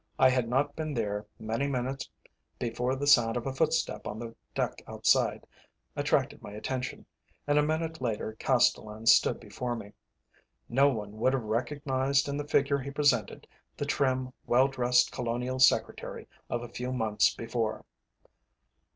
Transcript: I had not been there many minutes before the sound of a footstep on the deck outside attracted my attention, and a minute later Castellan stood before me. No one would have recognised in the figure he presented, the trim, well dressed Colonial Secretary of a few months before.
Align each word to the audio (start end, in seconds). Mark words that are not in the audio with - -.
I 0.17 0.31
had 0.31 0.49
not 0.49 0.75
been 0.75 0.95
there 0.95 1.27
many 1.37 1.67
minutes 1.67 2.09
before 2.57 2.95
the 2.95 3.05
sound 3.05 3.37
of 3.37 3.45
a 3.45 3.53
footstep 3.53 4.07
on 4.07 4.17
the 4.17 4.33
deck 4.55 4.81
outside 4.87 5.45
attracted 5.95 6.41
my 6.41 6.53
attention, 6.53 7.05
and 7.45 7.59
a 7.59 7.63
minute 7.63 8.01
later 8.01 8.35
Castellan 8.39 9.05
stood 9.05 9.39
before 9.39 9.75
me. 9.75 9.93
No 10.67 10.89
one 10.89 11.19
would 11.19 11.33
have 11.33 11.43
recognised 11.43 12.27
in 12.27 12.35
the 12.37 12.47
figure 12.47 12.79
he 12.79 12.89
presented, 12.89 13.45
the 13.77 13.85
trim, 13.85 14.33
well 14.47 14.67
dressed 14.67 15.11
Colonial 15.11 15.59
Secretary 15.59 16.27
of 16.49 16.63
a 16.63 16.67
few 16.67 16.91
months 16.91 17.35
before. 17.35 17.85